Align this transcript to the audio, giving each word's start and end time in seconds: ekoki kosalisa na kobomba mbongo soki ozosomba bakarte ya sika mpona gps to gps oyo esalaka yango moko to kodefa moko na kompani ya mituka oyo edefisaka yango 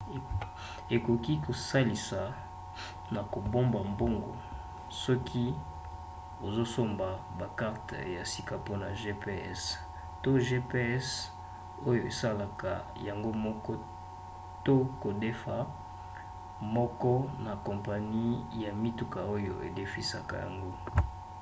ekoki 0.95 1.33
kosalisa 1.45 2.21
na 3.13 3.21
kobomba 3.33 3.79
mbongo 3.91 4.31
soki 5.03 5.45
ozosomba 6.47 7.07
bakarte 7.39 7.97
ya 8.15 8.23
sika 8.31 8.55
mpona 8.61 8.87
gps 9.01 9.61
to 10.23 10.29
gps 10.47 11.05
oyo 11.89 12.01
esalaka 12.11 12.71
yango 13.07 13.29
moko 13.45 13.71
to 14.65 14.75
kodefa 15.01 15.57
moko 16.75 17.13
na 17.45 17.53
kompani 17.65 18.25
ya 18.63 18.71
mituka 18.81 19.19
oyo 19.35 19.53
edefisaka 19.69 20.33
yango 20.43 20.71